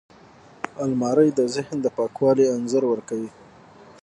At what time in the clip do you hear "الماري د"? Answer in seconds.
0.83-1.41